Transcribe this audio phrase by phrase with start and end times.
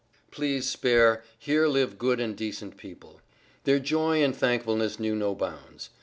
[0.31, 3.21] (Please spare, here live good and decent people)
[3.65, 5.91] their joy and thankfulness knew no bounds.